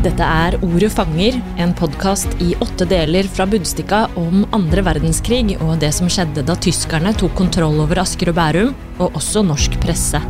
Dette 0.00 0.24
er 0.24 0.54
Ordet 0.64 0.88
fanger, 0.94 1.34
en 1.60 1.74
podkast 1.76 2.32
i 2.40 2.54
åtte 2.64 2.86
deler 2.88 3.26
fra 3.28 3.44
Budstikka 3.44 4.06
om 4.16 4.46
andre 4.56 4.80
verdenskrig 4.86 5.58
og 5.58 5.74
det 5.82 5.90
som 5.92 6.08
skjedde 6.08 6.40
da 6.48 6.56
tyskerne 6.56 7.12
tok 7.20 7.34
kontroll 7.36 7.82
over 7.84 8.00
Asker 8.00 8.32
og 8.32 8.38
Bærum, 8.38 8.72
og 8.96 9.18
også 9.20 9.42
norsk 9.44 9.76
presse. 9.84 10.22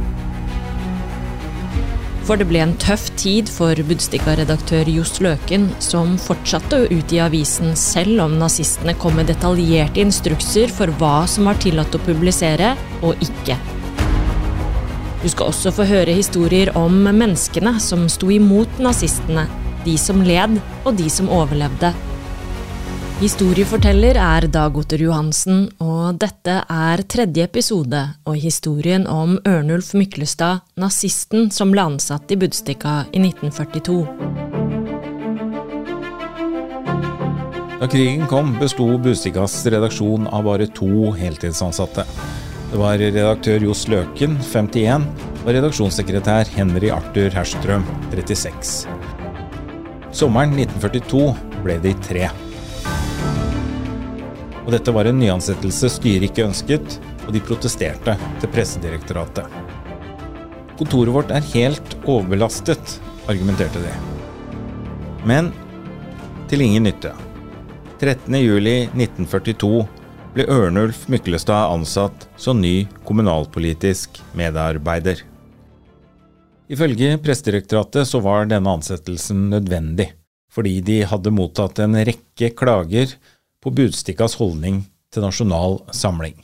For 2.26 2.34
det 2.40 2.48
ble 2.50 2.64
en 2.64 2.74
tøff 2.82 3.12
tid 3.14 3.46
for 3.46 3.78
Budstikka-redaktør 3.86 4.90
Johs 4.90 5.20
Løken, 5.22 5.70
som 5.78 6.18
fortsatte 6.18 6.82
å 6.82 6.90
utgi 6.90 7.22
avisen 7.22 7.76
selv 7.78 8.26
om 8.26 8.40
nazistene 8.42 8.98
kom 8.98 9.20
med 9.22 9.30
detaljerte 9.30 10.02
instrukser 10.02 10.74
for 10.74 10.90
hva 10.98 11.20
som 11.30 11.46
var 11.46 11.62
tillatt 11.62 11.94
å 11.94 12.02
publisere 12.10 12.74
og 13.06 13.22
ikke. 13.22 13.54
Du 15.20 15.28
skal 15.28 15.50
også 15.50 15.68
få 15.76 15.84
høre 15.84 16.14
historier 16.16 16.70
om 16.80 16.94
menneskene 17.04 17.74
som 17.82 18.06
sto 18.08 18.30
imot 18.32 18.78
nazistene, 18.80 19.44
de 19.84 19.98
som 20.00 20.22
led 20.24 20.56
og 20.88 20.94
de 20.96 21.10
som 21.12 21.28
overlevde. 21.28 21.92
Historieforteller 23.20 24.16
er 24.16 24.46
Dag 24.48 24.78
Otter 24.80 25.02
Johansen, 25.04 25.66
og 25.84 26.16
dette 26.22 26.54
er 26.72 27.02
tredje 27.04 27.44
episode 27.44 28.00
og 28.24 28.38
historien 28.40 29.04
om 29.04 29.36
Ørnulf 29.44 29.92
Myklestad, 29.92 30.64
nazisten 30.80 31.50
som 31.52 31.74
ble 31.74 31.84
ansatt 31.84 32.32
i 32.32 32.40
Budstikka 32.40 33.02
i 33.12 33.20
1942. 33.20 34.00
Da 37.76 37.88
krigen 37.92 38.24
kom, 38.28 38.56
besto 38.56 38.88
Budstikkas 39.04 39.66
redaksjon 39.68 40.24
av 40.32 40.48
bare 40.48 40.72
to 40.72 41.12
heltidsansatte. 41.12 42.08
Det 42.70 42.78
var 42.78 43.00
redaktør 43.02 43.64
Johs 43.66 43.80
Løken, 43.90 44.36
51, 44.46 45.02
og 45.40 45.48
redaksjonssekretær 45.56 46.52
Henry 46.54 46.92
Arthur 46.94 47.34
Herstrøm, 47.34 47.82
36. 48.12 48.84
Sommeren 50.14 50.54
1942 50.54 51.24
ble 51.64 51.76
de 51.82 51.96
tre. 52.06 52.28
Og 54.62 54.70
dette 54.76 54.94
var 54.94 55.10
en 55.10 55.18
nyansettelse 55.18 55.90
styret 55.96 56.28
ikke 56.28 56.46
ønsket, 56.46 57.00
og 57.26 57.34
de 57.34 57.42
protesterte 57.42 58.14
til 58.38 58.54
Pressedirektoratet. 58.54 59.50
Kontoret 60.78 61.16
vårt 61.18 61.34
er 61.34 61.50
helt 61.50 61.98
overbelastet, 62.04 63.00
argumenterte 63.26 63.82
de. 63.82 63.96
Men 65.26 65.50
til 66.46 66.62
ingen 66.68 66.86
nytte. 66.86 67.16
13.07.1942 67.98 69.99
ble 70.40 70.54
Ørnulf 70.56 71.02
Myklestad 71.12 71.68
ansatt 71.74 72.22
som 72.40 72.60
ny 72.62 72.86
kommunalpolitisk 73.04 74.20
medarbeider. 74.32 75.20
Ifølge 76.70 77.18
Prestedirektoratet 77.20 78.08
så 78.08 78.20
var 78.24 78.46
denne 78.48 78.72
ansettelsen 78.72 79.50
nødvendig, 79.50 80.12
fordi 80.48 80.78
de 80.86 81.02
hadde 81.04 81.32
mottatt 81.34 81.82
en 81.82 81.98
rekke 81.98 82.52
klager 82.56 83.12
på 83.60 83.72
Budstikkas 83.74 84.38
holdning 84.40 84.84
til 85.12 85.26
Nasjonal 85.26 85.80
Samling. 85.92 86.38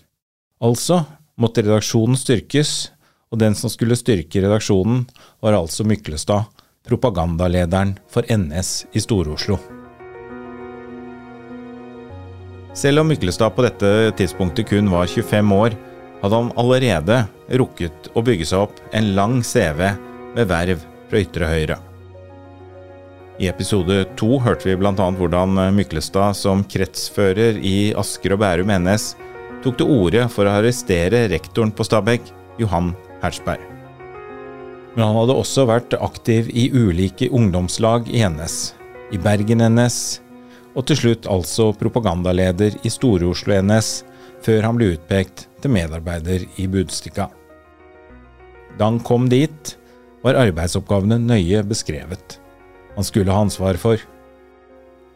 Altså 0.60 1.04
måtte 1.40 1.64
redaksjonen 1.64 2.18
styrkes, 2.20 2.90
og 3.32 3.40
den 3.40 3.56
som 3.56 3.72
skulle 3.72 3.96
styrke 3.96 4.44
redaksjonen, 4.44 5.06
var 5.40 5.56
altså 5.56 5.86
Myklestad, 5.88 6.50
propagandalederen 6.86 7.96
for 8.12 8.28
NS 8.28 8.90
i 8.92 9.02
Stor-Oslo. 9.02 9.75
Selv 12.76 13.00
om 13.00 13.08
Myklestad 13.08 13.54
på 13.56 13.64
dette 13.64 13.90
tidspunktet 14.18 14.68
kun 14.68 14.90
var 14.92 15.08
25 15.08 15.52
år, 15.56 15.74
hadde 16.20 16.40
han 16.42 16.52
allerede 16.60 17.22
rukket 17.56 18.10
å 18.12 18.22
bygge 18.24 18.48
seg 18.50 18.66
opp 18.66 18.82
en 18.96 19.14
lang 19.16 19.38
CV 19.40 19.80
med 20.36 20.50
verv 20.50 20.82
fra 21.08 21.22
ytre 21.22 21.48
høyre. 21.48 21.78
I 23.40 23.48
episode 23.48 24.02
to 24.20 24.36
hørte 24.44 24.68
vi 24.68 24.76
bl.a. 24.76 24.92
hvordan 24.92 25.56
Myklestad 25.76 26.36
som 26.36 26.64
kretsfører 26.68 27.56
i 27.64 27.94
Asker 27.96 28.36
og 28.36 28.42
Bærum 28.44 28.72
NS 28.76 29.14
tok 29.64 29.80
til 29.80 29.96
orde 29.96 30.26
for 30.32 30.44
å 30.44 30.58
arrestere 30.58 31.26
rektoren 31.32 31.72
på 31.72 31.84
Stabekk, 31.84 32.28
Johan 32.60 32.92
Hersberg. 33.24 33.64
Men 34.96 35.04
han 35.04 35.16
hadde 35.22 35.36
også 35.36 35.64
vært 35.68 35.96
aktiv 35.96 36.52
i 36.52 36.68
ulike 36.72 37.28
ungdomslag 37.32 38.08
i 38.12 38.20
NS. 38.24 38.74
I 39.12 39.20
Bergen 39.20 39.64
NS, 39.64 40.20
og 40.76 40.84
til 40.88 41.00
slutt 41.00 41.26
altså 41.32 41.70
propagandaleder 41.80 42.76
i 42.84 42.92
Store-Oslo 42.92 43.56
NS, 43.64 44.04
før 44.44 44.68
han 44.68 44.78
ble 44.78 44.92
utpekt 44.94 45.46
til 45.62 45.72
medarbeider 45.72 46.44
i 46.60 46.68
Budstikka. 46.70 47.30
Da 48.76 48.90
han 48.90 49.00
kom 49.00 49.30
dit, 49.32 49.76
var 50.24 50.36
arbeidsoppgavene 50.42 51.18
nøye 51.22 51.62
beskrevet. 51.64 52.38
Han 52.96 53.06
skulle 53.06 53.32
ha 53.32 53.44
ansvar 53.46 53.78
for 53.80 54.00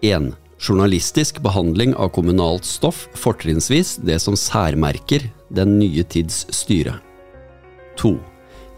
1. 0.01 0.33
Journalistisk 0.61 1.41
behandling 1.45 1.95
av 1.97 2.13
kommunalt 2.17 2.67
stoff, 2.69 3.07
fortrinnsvis 3.17 3.99
det 4.05 4.19
som 4.21 4.37
særmerker 4.37 5.25
den 5.53 5.79
nye 5.81 6.05
tids 6.05 6.45
styre. 6.57 6.99
2. 8.01 8.15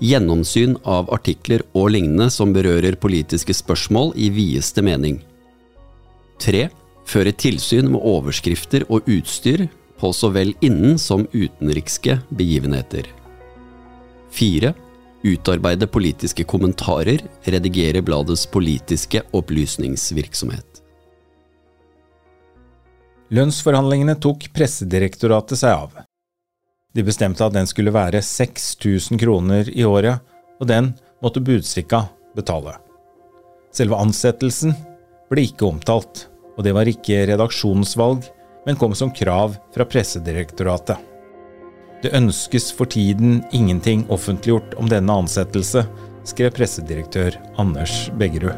Gjennomsyn 0.03 0.77
av 0.83 1.11
artikler 1.15 1.63
og 1.79 1.93
lignende 1.95 2.31
som 2.31 2.55
berører 2.55 2.99
politiske 2.99 3.55
spørsmål 3.55 4.15
i 4.19 4.31
videste 4.35 4.83
mening. 4.83 5.21
3. 6.43 6.67
Føre 7.07 7.33
tilsyn 7.35 7.91
med 7.93 8.03
overskrifter 8.03 8.87
og 8.91 9.09
utstyr 9.11 9.67
på 10.01 10.11
så 10.15 10.31
vel 10.35 10.55
innen- 10.61 10.99
som 10.99 11.27
utenrikske 11.33 12.19
begivenheter. 12.31 13.07
4. 14.33 14.73
Utarbeide 15.23 15.87
politiske 15.87 16.45
kommentarer, 16.45 17.23
redigere 17.47 18.03
bladets 18.03 18.47
politiske 18.51 19.23
opplysningsvirksomhet. 19.33 20.81
Lønnsforhandlingene 23.33 24.17
tok 24.21 24.49
Pressedirektoratet 24.53 25.61
seg 25.63 25.71
av. 25.73 25.95
De 26.93 27.05
bestemte 27.07 27.47
at 27.47 27.55
den 27.55 27.71
skulle 27.71 27.95
være 27.95 28.21
6000 28.21 29.21
kroner 29.23 29.71
i 29.71 29.87
året, 29.89 30.19
og 30.61 30.69
den 30.69 30.91
måtte 31.23 31.41
Budstikka 31.41 32.03
betale. 32.37 32.75
Selve 33.73 33.97
ansettelsen 33.97 34.75
ble 35.31 35.47
ikke 35.47 35.71
omtalt, 35.71 36.27
og 36.57 36.67
det 36.67 36.75
var 36.77 36.89
ikke 36.91 37.25
redaksjonsvalg, 37.31 38.27
men 38.67 38.79
kom 38.79 38.95
som 38.95 39.13
krav 39.15 39.57
fra 39.75 39.87
Pressedirektoratet. 39.89 40.99
Det 42.03 42.11
ønskes 42.19 42.73
for 42.75 42.91
tiden 42.91 43.45
ingenting 43.55 44.05
offentliggjort 44.11 44.75
om 44.81 44.89
denne 44.91 45.15
ansettelse, 45.23 45.85
skrev 46.27 46.53
pressedirektør 46.55 47.37
Anders 47.59 48.09
Beggerud. 48.19 48.55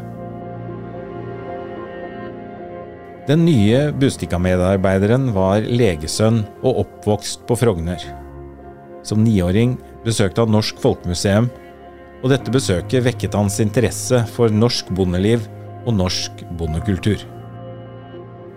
Den 3.25 3.41
nye 3.45 3.89
Bustika-medarbeideren 3.97 5.31
var 5.33 5.65
legesønn 5.65 6.43
og 6.61 6.83
oppvokst 6.83 7.45
på 7.49 7.57
Frogner. 7.57 8.01
Som 9.05 9.23
niåring 9.25 9.79
besøkte 10.05 10.45
han 10.45 10.53
Norsk 10.53 10.81
Folkemuseum, 10.81 11.49
og 12.21 12.31
dette 12.33 12.53
besøket 12.53 13.05
vekket 13.05 13.37
hans 13.37 13.57
interesse 13.61 14.21
for 14.33 14.53
norsk 14.53 14.89
bondeliv 14.97 15.45
og 15.85 15.97
norsk 15.97 16.45
bondekultur. 16.57 17.21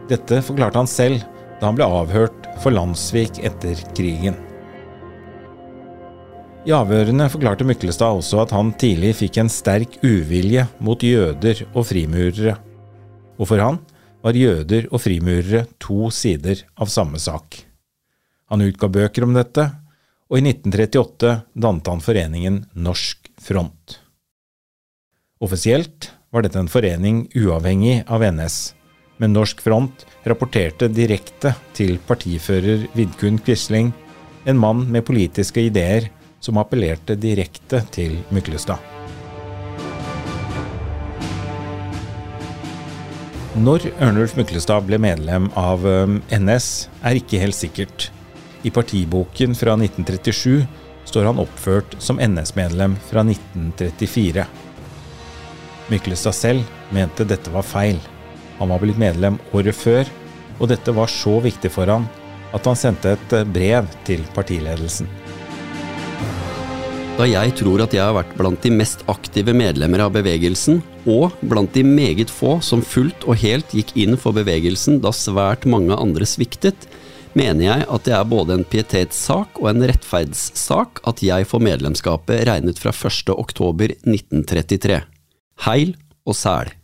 Dette 0.09 0.41
forklarte 0.45 0.81
han 0.81 0.89
selv 0.89 1.25
da 1.59 1.69
han 1.69 1.77
ble 1.77 1.87
avhørt 1.87 2.47
for 2.63 2.73
Landsvik 2.73 3.43
etter 3.45 3.81
krigen. 3.97 4.37
I 6.69 6.73
avhørene 6.75 7.29
forklarte 7.33 7.67
Myklestad 7.69 8.19
også 8.19 8.43
at 8.43 8.53
han 8.53 8.75
tidlig 8.81 9.15
fikk 9.21 9.39
en 9.41 9.51
sterk 9.53 9.99
uvilje 10.05 10.67
mot 10.85 11.03
jøder 11.05 11.63
og 11.71 11.87
frimurere, 11.89 12.57
og 13.39 13.49
for 13.49 13.63
han 13.63 13.79
var 14.25 14.37
jøder 14.37 14.89
og 14.91 15.01
frimurere 15.01 15.65
to 15.81 16.11
sider 16.13 16.65
av 16.77 16.91
samme 16.93 17.21
sak. 17.23 17.63
Han 18.53 18.65
utga 18.65 18.89
bøker 18.91 19.25
om 19.25 19.37
dette, 19.37 19.69
og 20.29 20.41
i 20.41 20.45
1938 20.45 21.35
dannet 21.57 21.89
han 21.89 22.05
foreningen 22.05 22.63
Norsk 22.77 23.31
Front. 23.41 24.01
Offisielt 25.41 26.11
var 26.35 26.45
dette 26.45 26.61
en 26.61 26.69
forening 26.69 27.27
uavhengig 27.39 28.03
av 28.11 28.25
NS, 28.27 28.75
men 29.19 29.35
Norsk 29.35 29.61
Front 29.63 30.05
rapporterte 30.29 30.89
direkte 30.91 31.55
til 31.77 31.99
partifører 32.09 32.87
Vidkun 32.97 33.41
Quisling, 33.45 33.93
en 34.49 34.59
mann 34.59 34.87
med 34.91 35.07
politiske 35.07 35.67
ideer 35.69 36.09
som 36.41 36.59
appellerte 36.63 37.19
direkte 37.19 37.83
til 37.95 38.21
Myklestad. 38.31 38.79
Når 43.59 43.89
Ørnulf 43.99 44.37
Myklestad 44.39 44.87
ble 44.87 45.01
medlem 45.03 45.49
av 45.59 45.83
NS, 46.31 46.69
er 47.03 47.19
ikke 47.19 47.41
helt 47.43 47.59
sikkert. 47.59 48.13
I 48.63 48.71
partiboken 48.71 49.57
fra 49.59 49.75
1937 49.75 50.63
står 51.09 51.27
han 51.27 51.41
oppført 51.43 51.97
som 52.03 52.21
NS-medlem 52.23 52.95
fra 53.09 53.25
1934. 53.27 54.47
Myklestad 55.89 56.37
selv 56.37 56.95
mente 56.95 57.27
dette 57.27 57.51
var 57.51 57.67
feil. 57.67 57.99
Han 58.59 58.73
var 58.73 58.83
blitt 58.83 58.99
medlem 59.01 59.39
året 59.55 59.77
før, 59.77 60.09
og 60.59 60.71
dette 60.73 60.95
var 60.95 61.11
så 61.11 61.39
viktig 61.43 61.71
for 61.73 61.91
han 61.91 62.09
at 62.57 62.65
han 62.65 62.79
sendte 62.79 63.15
et 63.15 63.35
brev 63.53 63.89
til 64.09 64.23
partiledelsen. 64.35 65.09
Da 67.19 67.27
jeg 67.27 67.51
tror 67.59 67.83
at 67.83 67.95
jeg 67.97 68.05
har 68.05 68.15
vært 68.15 68.37
blant 68.39 68.63
de 68.63 68.71
mest 68.71 69.01
aktive 69.11 69.51
medlemmer 69.57 70.05
av 70.05 70.13
bevegelsen, 70.15 70.79
og 71.09 71.35
blant 71.43 71.73
de 71.75 71.83
meget 71.83 72.31
få 72.31 72.61
som 72.63 72.85
fullt 72.85 73.27
og 73.27 73.41
helt 73.43 73.75
gikk 73.75 73.91
inn 73.99 74.15
for 74.21 74.37
bevegelsen 74.37 75.01
da 75.03 75.11
svært 75.11 75.67
mange 75.67 75.99
andre 75.99 76.29
sviktet, 76.29 76.87
mener 77.35 77.65
jeg 77.67 77.87
at 77.91 78.07
det 78.07 78.15
er 78.15 78.31
både 78.31 78.55
en 78.55 78.67
pietetssak 78.71 79.59
og 79.59 79.71
en 79.73 79.87
rettferdssak 79.91 81.03
at 81.11 81.23
jeg 81.27 81.51
får 81.51 81.65
medlemskapet 81.67 82.47
regnet 82.49 82.79
fra 82.79 82.95
1. 82.95 83.35
oktober 83.35 83.99
1933. 83.99 85.03
Heil 85.67 85.97
og 86.23 86.39
sæl. 86.39 86.78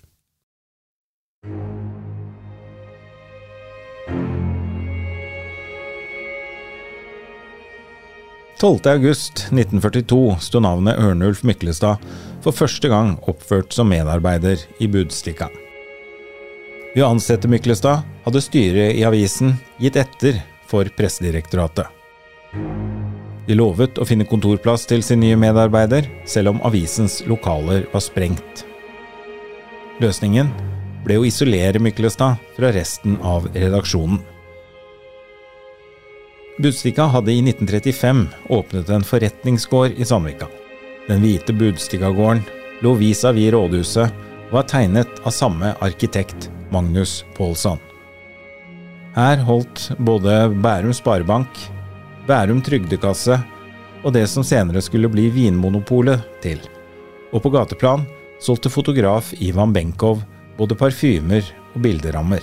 12.8.1942 8.60 10.38
sto 10.40 10.60
navnet 10.62 10.98
Ørnulf 11.02 11.42
Myklestad 11.42 12.02
for 12.44 12.54
første 12.54 12.88
gang 12.88 13.16
oppført 13.26 13.74
som 13.74 13.88
medarbeider 13.90 14.60
i 14.78 14.86
Budstikka. 14.90 15.48
Ved 16.94 17.02
å 17.02 17.10
ansette 17.10 17.50
Myklestad 17.50 18.04
hadde 18.24 18.42
styret 18.44 18.94
i 18.94 19.02
avisen 19.06 19.56
gitt 19.82 19.98
etter 19.98 20.38
for 20.70 20.86
Pressedirektoratet. 20.96 21.90
De 23.44 23.56
lovet 23.58 23.98
å 23.98 24.06
finne 24.08 24.24
kontorplass 24.28 24.86
til 24.88 25.02
sin 25.04 25.20
nye 25.20 25.36
medarbeider, 25.36 26.06
selv 26.24 26.54
om 26.54 26.62
avisens 26.64 27.18
lokaler 27.28 27.88
var 27.92 28.04
sprengt. 28.04 28.62
Løsningen 30.00 30.48
ble 31.04 31.18
å 31.20 31.26
isolere 31.26 31.82
Myklestad 31.82 32.38
fra 32.56 32.70
resten 32.72 33.18
av 33.20 33.50
redaksjonen. 33.52 34.22
Budstikka 36.58 37.02
hadde 37.02 37.32
i 37.32 37.38
1935 37.38 38.28
åpnet 38.48 38.88
en 38.88 39.04
forretningsgård 39.04 39.90
i 39.96 40.04
Sandvika. 40.04 40.46
Den 41.08 41.18
hvite 41.20 41.52
Budstikkagården, 41.52 42.44
Lovisa 42.80 43.32
vis-à-vis 43.32 43.52
rådhuset 43.52 44.12
var 44.52 44.62
tegnet 44.62 45.08
av 45.24 45.30
samme 45.30 45.74
arkitekt, 45.82 46.50
Magnus 46.70 47.24
Pålsson. 47.36 47.78
Her 49.14 49.42
holdt 49.42 49.90
både 49.98 50.48
Bærum 50.62 50.94
Sparebank, 50.94 51.48
Bærum 52.26 52.62
Trygdekasse 52.62 53.40
og 54.04 54.12
det 54.14 54.28
som 54.30 54.46
senere 54.46 54.82
skulle 54.82 55.10
bli 55.10 55.30
Vinmonopolet 55.34 56.22
til. 56.42 56.60
Og 57.32 57.42
på 57.42 57.50
gateplan 57.50 58.06
solgte 58.38 58.70
fotograf 58.70 59.34
Ivan 59.42 59.72
Benkov 59.74 60.22
både 60.58 60.78
parfymer 60.78 61.42
og 61.74 61.82
bilderammer. 61.82 62.42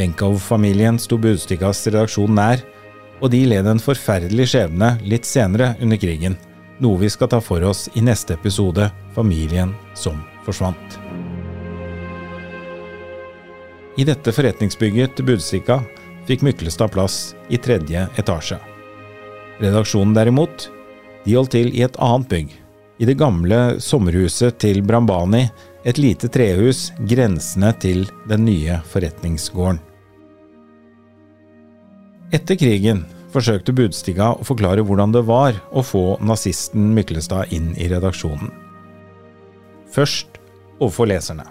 Benkow-familien 0.00 0.96
sto 0.98 1.18
Budstikkas 1.20 1.82
redaksjon 1.90 2.32
nær, 2.32 2.62
og 3.20 3.34
de 3.34 3.42
led 3.50 3.66
en 3.68 3.82
forferdelig 3.82 4.46
skjebne 4.54 4.94
litt 5.04 5.26
senere 5.28 5.74
under 5.84 6.00
krigen, 6.00 6.38
noe 6.80 7.02
vi 7.02 7.10
skal 7.12 7.28
ta 7.28 7.40
for 7.44 7.60
oss 7.68 7.84
i 7.92 8.00
neste 8.04 8.32
episode, 8.38 8.88
Familien 9.12 9.74
som 9.98 10.22
forsvant. 10.46 10.96
I 14.00 14.06
dette 14.08 14.32
forretningsbygget 14.32 15.18
til 15.18 15.28
Budstikka 15.28 15.82
fikk 16.30 16.46
Myklestad 16.46 16.94
plass 16.94 17.34
i 17.52 17.60
tredje 17.60 18.06
etasje. 18.22 18.56
Redaksjonen 19.60 20.16
derimot, 20.16 20.70
de 21.26 21.36
holdt 21.36 21.52
til 21.58 21.68
i 21.76 21.84
et 21.84 22.00
annet 22.00 22.30
bygg, 22.32 22.56
i 23.00 23.08
det 23.08 23.18
gamle 23.20 23.60
sommerhuset 23.84 24.56
til 24.62 24.80
Brambani 24.86 25.44
et 25.84 26.00
lite 26.00 26.32
trehus 26.32 26.88
grensende 27.04 27.74
til 27.84 28.08
den 28.32 28.48
nye 28.48 28.80
forretningsgården. 28.88 29.89
Etter 32.30 32.54
krigen 32.54 33.02
forsøkte 33.34 33.74
Budstiga 33.74 34.28
å 34.38 34.44
forklare 34.46 34.84
hvordan 34.86 35.10
det 35.14 35.24
var 35.26 35.56
å 35.74 35.82
få 35.82 36.14
nazisten 36.22 36.92
Myklestad 36.94 37.50
inn 37.54 37.72
i 37.74 37.88
redaksjonen. 37.90 38.52
Først 39.90 40.38
overfor 40.78 41.10
leserne. 41.10 41.48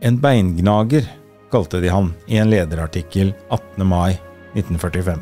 En 0.00 0.16
beingnager, 0.16 1.04
kalte 1.52 1.82
de 1.84 1.92
han 1.92 2.14
i 2.24 2.40
en 2.40 2.48
lederartikkel 2.48 3.34
18. 3.50 3.84
mai 3.84 4.16
1945. 4.56 5.20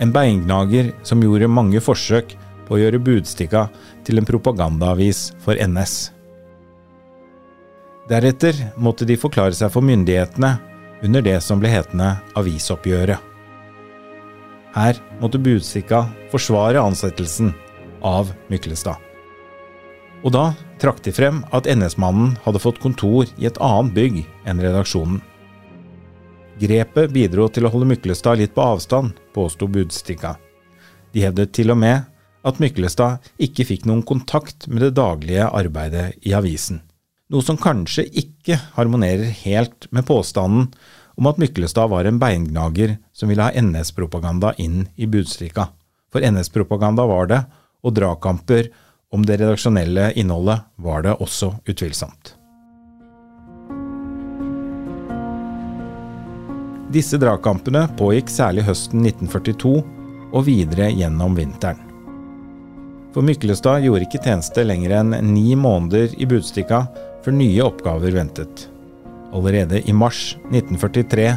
En 0.00 0.14
beingnager 0.14 0.94
som 1.04 1.20
gjorde 1.20 1.52
mange 1.52 1.84
forsøk 1.84 2.32
på 2.64 2.78
å 2.78 2.80
gjøre 2.80 3.02
Budstikka 3.04 3.66
til 4.08 4.22
en 4.22 4.28
propagandaavis 4.28 5.34
for 5.44 5.60
NS. 5.60 6.14
Deretter 8.08 8.56
måtte 8.80 9.04
de 9.04 9.20
forklare 9.20 9.52
seg 9.52 9.68
for 9.74 9.84
myndighetene 9.84 10.56
under 11.04 11.28
det 11.28 11.42
som 11.44 11.60
ble 11.60 11.68
hetende 11.76 12.14
avisoppgjøret. 12.40 13.29
Her 14.74 14.98
måtte 15.20 15.40
Budstikka 15.42 16.04
forsvare 16.30 16.80
ansettelsen 16.80 17.52
av 18.06 18.30
Myklestad. 18.48 18.96
Og 20.24 20.34
da 20.34 20.50
trakk 20.80 21.00
de 21.04 21.12
frem 21.16 21.40
at 21.56 21.68
NS-mannen 21.70 22.36
hadde 22.44 22.60
fått 22.62 22.80
kontor 22.82 23.28
i 23.40 23.48
et 23.48 23.58
annet 23.64 23.94
bygg 23.96 24.20
enn 24.48 24.60
redaksjonen. 24.62 25.22
Grepet 26.60 27.14
bidro 27.14 27.48
til 27.48 27.64
å 27.64 27.72
holde 27.72 27.88
Myklestad 27.88 28.38
litt 28.38 28.52
på 28.54 28.66
avstand, 28.74 29.16
påsto 29.34 29.68
Budstikka. 29.70 30.36
De 31.10 31.24
hevdet 31.24 31.54
til 31.56 31.72
og 31.72 31.80
med 31.80 32.04
at 32.46 32.60
Myklestad 32.60 33.32
ikke 33.40 33.66
fikk 33.72 33.88
noen 33.88 34.04
kontakt 34.06 34.68
med 34.68 34.84
det 34.84 34.94
daglige 35.00 35.48
arbeidet 35.48 36.12
i 36.22 36.36
avisen 36.36 36.84
noe 37.30 37.46
som 37.46 37.58
kanskje 37.60 38.06
ikke 38.22 38.58
harmonerer 38.76 39.30
helt 39.44 39.86
med 39.94 40.06
påstanden 40.08 40.70
om 41.16 41.26
at 41.30 41.38
Myklestad 41.40 41.90
var 41.90 42.04
en 42.04 42.18
beingnager 42.20 42.96
som 43.12 43.28
ville 43.30 43.46
ha 43.46 43.54
NS-propaganda 43.54 44.54
inn 44.58 44.86
i 44.96 45.06
budstrika. 45.06 45.68
For 46.12 46.24
NS-propaganda 46.24 47.06
var 47.06 47.30
det, 47.30 47.40
og 47.82 47.94
dragkamper 47.96 48.68
om 49.10 49.24
det 49.26 49.40
redaksjonelle 49.40 50.12
innholdet 50.20 50.66
var 50.76 51.02
det 51.06 51.16
også 51.18 51.54
utvilsomt. 51.68 52.34
Disse 56.90 57.20
dragkampene 57.22 57.84
pågikk 57.98 58.30
særlig 58.32 58.64
høsten 58.66 59.04
1942 59.06 59.76
og 60.34 60.42
videre 60.46 60.90
gjennom 60.90 61.36
vinteren. 61.38 61.78
For 63.14 63.26
Myklestad 63.26 63.84
gjorde 63.84 64.06
ikke 64.06 64.22
tjeneste 64.22 64.64
lenger 64.66 64.96
enn 65.00 65.14
ni 65.32 65.54
måneder 65.58 66.12
i 66.18 66.26
Budstikka 66.30 66.84
før 67.24 67.34
nye 67.34 67.62
oppgaver 67.66 68.14
ventet. 68.14 68.68
Allerede 69.32 69.82
i 69.88 69.92
mars 69.92 70.36
1943 70.50 71.36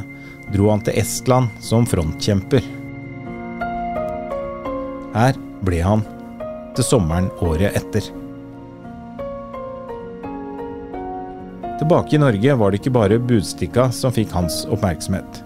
dro 0.54 0.70
han 0.70 0.82
til 0.86 0.98
Estland 1.00 1.54
som 1.64 1.86
frontkjemper. 1.90 2.66
Her 5.14 5.38
ble 5.64 5.80
han 5.86 6.04
til 6.74 6.88
sommeren 6.88 7.30
året 7.46 7.76
etter. 7.78 8.10
Tilbake 11.80 12.16
i 12.16 12.22
Norge 12.22 12.56
var 12.58 12.72
det 12.72 12.80
ikke 12.82 12.96
bare 12.96 13.22
Budstikka 13.22 13.90
som 13.94 14.14
fikk 14.16 14.34
hans 14.34 14.64
oppmerksomhet. 14.72 15.44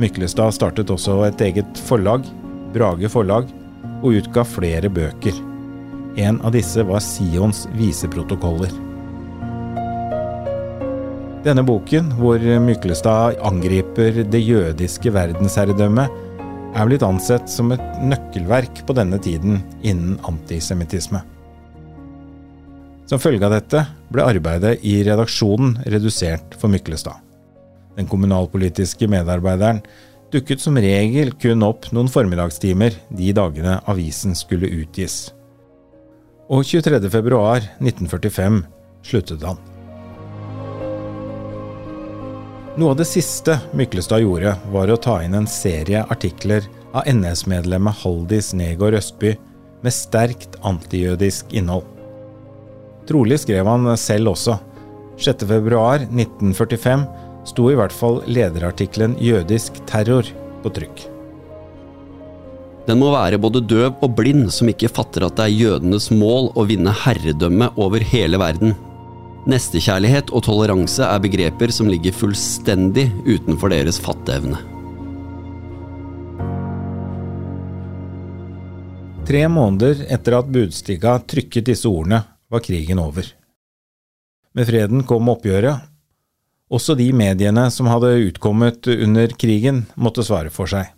Myklestad 0.00 0.52
startet 0.54 0.92
også 0.92 1.22
et 1.26 1.40
eget 1.40 1.84
forlag, 1.88 2.24
Brage 2.74 3.08
forlag, 3.08 3.48
og 4.02 4.18
utga 4.20 4.44
flere 4.44 4.90
bøker. 4.92 5.36
En 6.20 6.40
av 6.44 6.52
disse 6.56 6.84
var 6.84 7.00
Sions 7.04 7.64
viseprotokoller. 7.76 8.85
Denne 11.46 11.62
boken, 11.62 12.08
hvor 12.18 12.42
Myklestad 12.58 13.36
angriper 13.46 14.24
det 14.26 14.40
jødiske 14.42 15.12
verdensherredømmet, 15.14 16.10
er 16.74 16.88
blitt 16.88 17.04
ansett 17.06 17.46
som 17.48 17.70
et 17.70 17.84
nøkkelverk 18.02 18.80
på 18.88 18.96
denne 18.98 19.20
tiden 19.22 19.60
innen 19.86 20.16
antisemittisme. 20.26 21.20
Som 23.06 23.22
følge 23.22 23.46
av 23.46 23.54
dette 23.54 23.84
ble 24.10 24.26
arbeidet 24.26 24.82
i 24.82 24.96
redaksjonen 25.06 25.76
redusert 25.86 26.58
for 26.58 26.72
Myklestad. 26.72 27.22
Den 27.94 28.10
kommunalpolitiske 28.10 29.06
medarbeideren 29.08 29.78
dukket 30.34 30.60
som 30.60 30.82
regel 30.82 31.30
kun 31.38 31.62
opp 31.62 31.86
noen 31.94 32.10
formiddagstimer 32.10 32.98
de 33.14 33.30
dagene 33.38 33.78
avisen 33.86 34.34
skulle 34.34 34.72
utgis. 34.82 35.30
Og 36.50 36.66
23.2.1945 36.66 38.60
sluttet 39.06 39.46
han. 39.46 39.75
Noe 42.76 42.92
av 42.92 42.98
det 43.00 43.06
siste 43.08 43.54
Myklestad 43.72 44.20
gjorde, 44.20 44.50
var 44.68 44.90
å 44.92 44.98
ta 45.00 45.14
inn 45.24 45.32
en 45.38 45.46
serie 45.48 46.02
artikler 46.12 46.66
av 46.92 47.06
NS-medlemmet 47.08 48.02
Haldis 48.02 48.50
Negård 48.52 48.98
Østby 48.98 49.30
med 49.80 49.94
sterkt 49.96 50.58
antijødisk 50.60 51.54
innhold. 51.56 51.86
Trolig 53.08 53.38
skrev 53.40 53.64
han 53.70 53.88
selv 53.96 54.34
også. 54.34 54.58
6.2.1945 55.16 57.06
sto 57.48 57.70
i 57.72 57.78
hvert 57.78 57.94
fall 57.96 58.20
lederartikkelen 58.28 59.16
'Jødisk 59.24 59.80
terror' 59.88 60.28
på 60.60 60.72
trykk. 60.76 61.06
Den 62.86 63.00
må 63.00 63.08
være 63.14 63.40
både 63.40 63.64
døv 63.64 63.96
og 64.04 64.12
blind 64.18 64.50
som 64.52 64.68
ikke 64.68 64.92
fatter 64.92 65.24
at 65.24 65.38
det 65.38 65.46
er 65.46 65.60
jødenes 65.62 66.10
mål 66.12 66.52
å 66.52 66.66
vinne 66.68 66.92
herredømme 66.92 67.72
over 67.80 68.04
hele 68.04 68.36
verden. 68.42 68.76
Nestekjærlighet 69.46 70.32
og 70.34 70.42
toleranse 70.42 71.06
er 71.06 71.20
begreper 71.22 71.70
som 71.70 71.86
ligger 71.86 72.14
fullstendig 72.14 73.04
utenfor 73.28 73.70
deres 73.70 74.00
fatteevne. 74.02 74.58
Tre 79.26 79.44
måneder 79.50 80.02
etter 80.10 80.36
at 80.38 80.50
Budstikka 80.50 81.16
trykket 81.30 81.70
disse 81.70 81.86
ordene, 81.86 82.24
var 82.50 82.62
krigen 82.62 82.98
over. 83.02 83.26
Med 84.54 84.66
freden 84.66 85.06
kom 85.06 85.30
oppgjøret. 85.30 85.86
Også 86.70 86.94
de 86.98 87.08
mediene 87.14 87.68
som 87.70 87.86
hadde 87.90 88.16
utkommet 88.26 88.86
under 88.90 89.34
krigen, 89.38 89.84
måtte 89.94 90.26
svare 90.26 90.50
for 90.50 90.70
seg. 90.70 90.90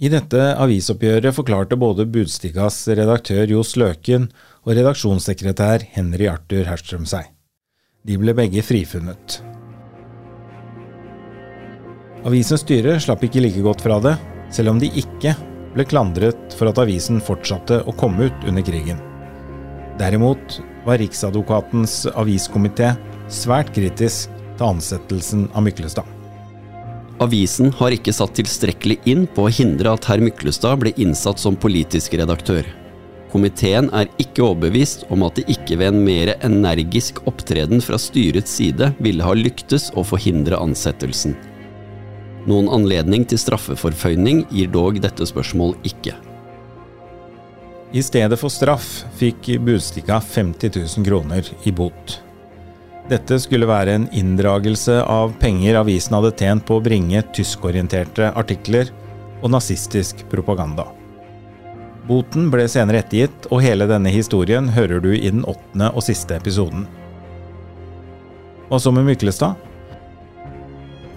I 0.00 0.08
dette 0.12 0.50
avisoppgjøret 0.60 1.32
forklarte 1.36 1.76
både 1.80 2.08
Budstikkas 2.08 2.82
redaktør 2.88 3.48
Johs 3.52 3.76
Løken 3.80 4.30
og 4.64 4.76
redaksjonssekretær 4.76 5.88
Henry 5.96 6.28
Arthur 6.32 6.68
Herstrøm 6.68 7.08
seg. 7.08 7.35
De 8.06 8.14
ble 8.22 8.30
begge 8.38 8.62
frifunnet. 8.62 9.40
Avisens 12.26 12.62
styre 12.62 13.00
slapp 13.02 13.24
ikke 13.26 13.42
like 13.42 13.62
godt 13.64 13.82
fra 13.82 13.98
det, 14.02 14.14
selv 14.54 14.74
om 14.74 14.78
de 14.82 14.90
ikke 15.02 15.32
ble 15.74 15.86
klandret 15.90 16.54
for 16.54 16.70
at 16.70 16.78
avisen 16.82 17.18
fortsatte 17.22 17.80
å 17.82 17.94
komme 17.98 18.28
ut 18.28 18.46
under 18.46 18.62
krigen. 18.66 19.00
Derimot 19.98 20.60
var 20.86 21.00
Riksadvokatens 21.02 22.04
aviskomité 22.14 22.92
svært 23.32 23.72
kritisk 23.74 24.30
til 24.56 24.68
ansettelsen 24.68 25.48
av 25.52 25.66
Myklestad. 25.66 26.06
Avisen 27.22 27.72
har 27.78 27.94
ikke 27.96 28.14
satt 28.14 28.36
tilstrekkelig 28.38 29.00
inn 29.08 29.24
på 29.26 29.48
å 29.48 29.52
hindre 29.52 29.96
at 29.96 30.06
herr 30.06 30.22
Myklestad 30.22 30.78
ble 30.82 30.94
innsatt 31.00 31.40
som 31.42 31.58
politisk 31.58 32.14
redaktør. 32.20 32.68
Komiteen 33.32 33.90
er 33.96 34.08
ikke 34.22 34.44
overbevist 34.46 35.04
om 35.12 35.24
at 35.26 35.38
det 35.38 35.48
ikke 35.50 35.80
ved 35.80 35.94
en 35.94 36.04
mer 36.06 36.32
energisk 36.46 37.18
opptreden 37.26 37.82
fra 37.84 37.98
styrets 38.00 38.54
side 38.58 38.92
ville 39.02 39.26
ha 39.26 39.34
lyktes 39.36 39.90
å 39.98 40.04
forhindre 40.06 40.58
ansettelsen. 40.62 41.34
Noen 42.46 42.70
anledning 42.70 43.24
til 43.26 43.40
straffeforføyning 43.42 44.44
gir 44.54 44.70
dog 44.70 45.00
dette 45.02 45.26
spørsmål 45.26 45.74
ikke. 45.88 46.14
I 47.96 48.02
stedet 48.02 48.38
for 48.38 48.52
straff 48.52 48.86
fikk 49.18 49.56
Budstikka 49.66 50.20
50 50.22 50.74
000 50.78 51.06
kroner 51.06 51.50
i 51.66 51.72
bot. 51.74 52.20
Dette 53.10 53.38
skulle 53.38 53.68
være 53.70 53.94
en 53.94 54.06
inndragelse 54.14 54.98
av 55.06 55.34
penger 55.42 55.78
avisen 55.78 56.16
hadde 56.18 56.34
tjent 56.38 56.66
på 56.66 56.78
å 56.78 56.82
bringe 56.82 57.22
tyskorienterte 57.34 58.32
artikler 58.34 58.90
og 59.42 59.52
nazistisk 59.54 60.24
propaganda. 60.32 60.88
Boten 62.06 62.50
ble 62.52 62.68
senere 62.70 63.00
ettergitt, 63.02 63.48
og 63.50 63.64
hele 63.64 63.88
denne 63.90 64.12
historien 64.14 64.68
hører 64.70 65.02
du 65.02 65.10
i 65.16 65.26
den 65.26 65.42
åttende 65.48 65.90
og 65.90 66.04
siste 66.06 66.36
episoden. 66.38 66.84
Hva 68.68 68.78
så 68.82 68.92
med 68.94 69.06
Myklestad? 69.08 69.58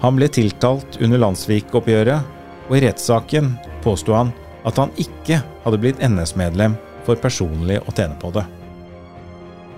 Han 0.02 0.18
ble 0.18 0.30
tiltalt 0.34 0.98
under 1.04 1.22
Landsvik-oppgjøret, 1.22 2.38
og 2.70 2.78
i 2.78 2.82
rettssaken 2.86 3.52
påsto 3.84 4.16
han 4.18 4.32
at 4.68 4.80
han 4.82 4.94
ikke 5.02 5.42
hadde 5.66 5.82
blitt 5.82 6.02
NS-medlem 6.04 6.78
for 7.06 7.20
personlig 7.22 7.80
å 7.84 7.94
tjene 7.94 8.18
på 8.22 8.32
det. 8.36 8.46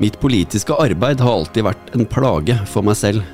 Mitt 0.01 0.17
politiske 0.21 0.75
arbeid 0.81 1.21
har 1.21 1.41
alltid 1.41 1.67
vært 1.67 1.91
en 1.95 2.07
plage 2.09 2.55
for 2.71 2.87
meg 2.87 2.97
selv. 2.97 3.25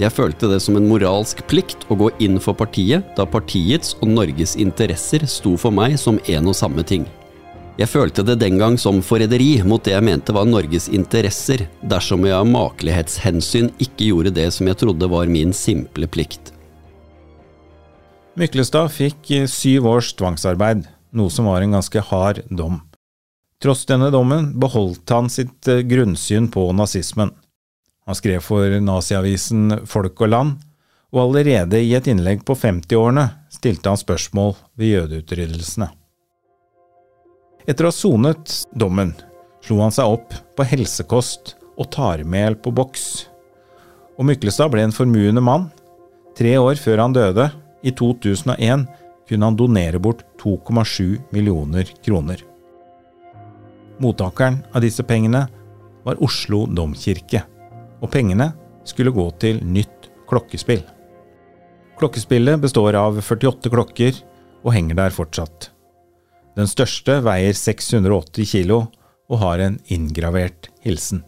Jeg 0.00 0.14
følte 0.14 0.48
det 0.48 0.60
som 0.64 0.76
en 0.78 0.86
moralsk 0.88 1.42
plikt 1.50 1.84
å 1.92 1.96
gå 1.98 2.12
inn 2.24 2.38
for 2.40 2.56
partiet, 2.56 3.04
da 3.16 3.26
partiets 3.28 3.96
og 4.00 4.12
Norges 4.12 4.54
interesser 4.60 5.26
sto 5.28 5.56
for 5.60 5.74
meg 5.74 5.98
som 6.00 6.20
en 6.28 6.48
og 6.48 6.56
samme 6.56 6.84
ting. 6.86 7.08
Jeg 7.80 7.88
følte 7.88 8.20
det 8.26 8.36
den 8.42 8.58
gang 8.60 8.74
som 8.76 9.00
forræderi 9.00 9.62
mot 9.64 9.80
det 9.84 9.94
jeg 9.94 10.04
mente 10.04 10.34
var 10.36 10.44
Norges 10.44 10.90
interesser, 10.92 11.64
dersom 11.80 12.26
jeg 12.28 12.36
av 12.36 12.48
makelighetshensyn 12.50 13.70
ikke 13.80 14.10
gjorde 14.10 14.34
det 14.36 14.50
som 14.52 14.68
jeg 14.68 14.76
trodde 14.82 15.08
var 15.08 15.30
min 15.32 15.54
simple 15.56 16.08
plikt. 16.10 16.52
Myklestad 18.36 18.92
fikk 18.92 19.30
syv 19.48 19.88
års 19.88 20.12
tvangsarbeid, 20.16 20.84
noe 21.16 21.32
som 21.32 21.48
var 21.48 21.64
en 21.64 21.78
ganske 21.78 22.04
hard 22.12 22.42
dom. 22.48 22.82
Tross 23.62 23.86
denne 23.88 24.10
dommen 24.12 24.50
beholdt 24.60 25.08
han 25.14 25.30
sitt 25.30 25.68
eh, 25.70 25.84
grunnsyn 25.86 26.48
på 26.52 26.66
nazismen. 26.74 27.30
Han 28.08 28.18
skrev 28.18 28.42
for 28.42 28.80
naziavisen 28.82 29.86
Folk 29.86 30.24
og 30.24 30.32
Land, 30.32 30.56
og 31.12 31.24
allerede 31.28 31.78
i 31.80 31.92
et 31.94 32.08
innlegg 32.10 32.42
på 32.48 32.56
50-årene 32.58 33.28
stilte 33.52 33.92
han 33.92 34.00
spørsmål 34.00 34.56
ved 34.80 34.96
jødeutryddelsene. 34.96 35.92
Etter 37.66 37.86
å 37.86 37.92
ha 37.92 37.94
sonet 37.94 38.54
dommen 38.74 39.12
slo 39.62 39.78
han 39.82 39.94
seg 39.94 40.16
opp 40.16 40.34
på 40.56 40.66
helsekost 40.66 41.54
og 41.78 41.90
tarmel 41.94 42.56
på 42.58 42.72
boks. 42.74 43.06
Og 44.18 44.26
Myklestad 44.28 44.72
ble 44.72 44.84
en 44.86 44.94
formuende 44.94 45.42
mann. 45.44 45.68
Tre 46.36 46.56
år 46.58 46.80
før 46.80 47.04
han 47.04 47.14
døde, 47.16 47.50
i 47.82 47.90
2001, 47.90 48.86
kunne 49.26 49.48
han 49.48 49.58
donere 49.58 49.98
bort 50.02 50.22
2,7 50.42 51.32
millioner 51.34 51.88
kroner. 52.04 52.42
Mottakeren 54.02 54.60
av 54.74 54.82
disse 54.84 55.02
pengene 55.06 55.46
var 56.06 56.22
Oslo 56.22 56.64
domkirke, 56.66 57.42
og 58.02 58.10
pengene 58.10 58.52
skulle 58.86 59.14
gå 59.14 59.28
til 59.42 59.60
nytt 59.62 60.10
klokkespill. 60.30 60.82
Klokkespillet 61.98 62.58
består 62.62 62.96
av 62.98 63.20
48 63.20 63.70
klokker 63.70 64.18
og 64.62 64.74
henger 64.74 64.98
der 64.98 65.14
fortsatt. 65.14 65.70
Den 66.58 66.68
største 66.68 67.20
veier 67.24 67.56
680 67.56 68.50
kilo 68.50 68.82
og 69.32 69.38
har 69.40 69.62
en 69.64 69.78
inngravert 69.92 70.68
hilsen. 70.84 71.22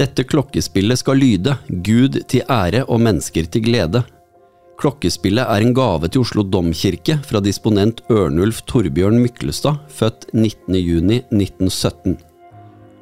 Dette 0.00 0.24
klokkespillet 0.26 0.98
skal 0.98 1.20
lyde 1.20 1.54
Gud 1.86 2.18
til 2.32 2.42
ære 2.50 2.82
og 2.88 3.02
mennesker 3.04 3.46
til 3.52 3.62
glede. 3.68 4.02
Klokkespillet 4.80 5.46
er 5.46 5.62
en 5.62 5.74
gave 5.76 6.08
til 6.08 6.24
Oslo 6.24 6.42
domkirke 6.42 7.20
fra 7.28 7.42
disponent 7.44 8.00
Ørnulf 8.10 8.64
Torbjørn 8.66 9.20
Myklestad, 9.22 9.78
født 9.94 10.26
19.6.1917. 10.34 12.16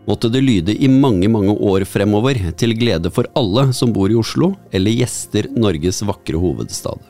Måtte 0.09 0.29
det 0.33 0.43
lyde 0.45 0.75
i 0.75 0.91
mange, 0.91 1.29
mange 1.31 1.55
år 1.55 1.87
fremover, 1.89 2.37
til 2.59 2.75
glede 2.77 3.13
for 3.15 3.31
alle 3.39 3.71
som 3.77 3.95
bor 3.95 4.13
i 4.13 4.19
Oslo, 4.19 4.53
eller 4.75 4.99
gjester 4.99 5.49
Norges 5.57 6.03
vakre 6.05 6.41
hovedstad. 6.41 7.10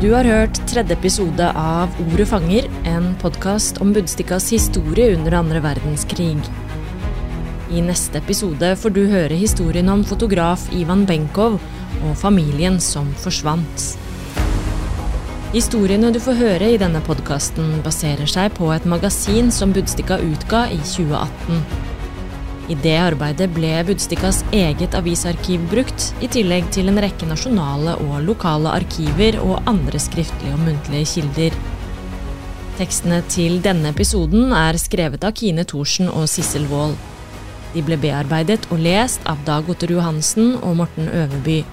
Du 0.00 0.14
har 0.14 0.24
hørt 0.24 0.56
tredje 0.64 0.94
episode 0.96 1.44
av 1.60 1.92
Ordet 2.00 2.24
fanger, 2.30 2.64
en 2.88 3.10
podkast 3.20 3.82
om 3.84 3.90
Budstikkas 3.92 4.46
historie 4.48 5.10
under 5.12 5.34
andre 5.36 5.60
verdenskrig. 5.60 6.38
I 7.68 7.82
neste 7.84 8.16
episode 8.22 8.70
får 8.80 8.94
du 8.96 9.02
høre 9.10 9.36
historien 9.36 9.92
om 9.92 10.00
fotograf 10.08 10.64
Ivan 10.72 11.04
Benkov 11.04 11.58
og 12.00 12.16
familien 12.16 12.80
som 12.80 13.12
forsvant. 13.20 13.84
Historiene 15.52 16.14
du 16.16 16.20
får 16.24 16.40
høre 16.40 16.72
i 16.72 16.80
denne 16.80 17.04
podkasten, 17.04 17.82
baserer 17.84 18.24
seg 18.38 18.56
på 18.56 18.72
et 18.72 18.88
magasin 18.88 19.52
som 19.52 19.76
Budstikka 19.76 20.16
utga 20.24 20.64
i 20.72 20.80
2018. 20.80 21.89
I 22.70 22.76
det 22.78 22.94
arbeidet 23.02 23.48
ble 23.50 23.72
Budstikkas 23.88 24.44
eget 24.54 24.94
avisarkiv 24.94 25.64
brukt, 25.72 26.12
i 26.22 26.28
tillegg 26.30 26.68
til 26.70 26.86
en 26.92 27.00
rekke 27.02 27.26
nasjonale 27.26 27.96
og 28.04 28.20
lokale 28.28 28.70
arkiver 28.78 29.40
og 29.42 29.64
andre 29.70 29.98
skriftlige 29.98 30.54
og 30.54 30.62
muntlige 30.68 31.08
kilder. 31.16 31.56
Tekstene 32.78 33.18
til 33.28 33.58
denne 33.64 33.90
episoden 33.90 34.54
er 34.54 34.78
skrevet 34.78 35.26
av 35.26 35.34
Kine 35.36 35.66
Thorsen 35.66 36.12
og 36.12 36.28
Sissel 36.30 36.68
Wold. 36.70 36.94
De 37.74 37.82
ble 37.86 37.98
bearbeidet 38.00 38.62
og 38.70 38.82
lest 38.82 39.26
av 39.30 39.42
Dag 39.46 39.66
Otter 39.70 39.90
Johansen 39.90 40.54
og 40.62 40.78
Morten 40.78 41.10
Øverby. 41.10 41.64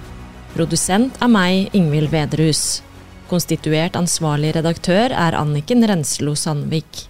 Produsent 0.55 1.21
er 1.21 1.29
meg, 1.29 1.69
Ingvild 1.77 2.09
Vederhus. 2.09 2.81
Konstituert 3.29 3.99
ansvarlig 3.99 4.55
redaktør 4.57 5.13
er 5.13 5.37
Anniken 5.37 5.85
Renslo 5.85 6.33
Sandvik. 6.33 7.05